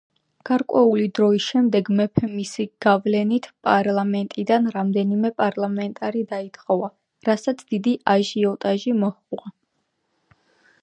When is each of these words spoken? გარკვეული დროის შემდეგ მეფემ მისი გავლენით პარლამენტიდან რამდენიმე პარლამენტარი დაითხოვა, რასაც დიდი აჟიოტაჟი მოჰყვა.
გარკვეული 0.49 1.03
დროის 1.17 1.47
შემდეგ 1.47 1.89
მეფემ 1.97 2.31
მისი 2.37 2.63
გავლენით 2.85 3.49
პარლამენტიდან 3.67 4.65
რამდენიმე 4.77 5.31
პარლამენტარი 5.41 6.23
დაითხოვა, 6.31 6.89
რასაც 7.31 7.61
დიდი 7.75 7.93
აჟიოტაჟი 8.15 8.95
მოჰყვა. 9.03 9.55